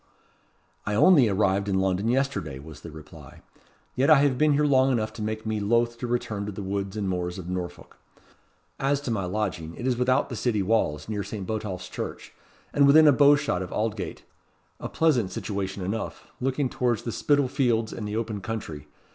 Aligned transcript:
"I 0.83 0.95
only 0.95 1.29
arrived 1.29 1.69
in 1.69 1.79
London 1.79 2.07
yesterday," 2.09 2.57
was 2.57 2.81
the 2.81 2.89
reply; 2.89 3.43
"yet 3.95 4.09
I 4.09 4.15
have 4.21 4.35
been 4.35 4.53
here 4.53 4.65
long 4.65 4.91
enough 4.91 5.13
to 5.13 5.21
make 5.21 5.45
me 5.45 5.59
loth 5.59 5.99
to 5.99 6.07
return 6.07 6.47
to 6.47 6.51
the 6.51 6.63
woods 6.63 6.97
and 6.97 7.07
moors 7.07 7.37
of 7.37 7.47
Norfolk. 7.47 7.97
As 8.79 8.99
to 9.01 9.11
my 9.11 9.25
lodging, 9.25 9.75
it 9.75 9.85
is 9.85 9.97
without 9.97 10.29
the 10.29 10.35
city 10.35 10.63
walls, 10.63 11.07
near 11.07 11.21
St. 11.21 11.45
Botolph's 11.45 11.87
Church, 11.87 12.33
and 12.73 12.87
within 12.87 13.05
a 13.07 13.11
bow 13.13 13.35
shot 13.35 13.61
of 13.61 13.71
Aldgate: 13.71 14.23
a 14.79 14.89
pleasant 14.89 15.31
situation 15.31 15.85
enough, 15.85 16.27
looking 16.39 16.67
towards 16.67 17.03
the 17.03 17.11
Spital 17.11 17.47
Fields 17.47 17.93
and 17.93 18.07
the 18.07 18.15
open 18.17 18.41
country. 18.41 18.87